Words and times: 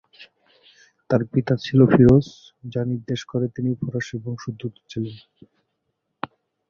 তার 1.09 1.21
পিতার 1.31 1.57
নাম 1.57 1.63
ছিল 1.65 1.79
ফিরোজ, 1.93 2.27
যা 2.73 2.81
নির্দেশ 2.91 3.21
করে 3.31 3.45
তিনি 3.55 3.69
ফরাসি 3.81 4.15
বংশোদ্ভুত 4.23 4.73
ছিলেন। 4.89 5.15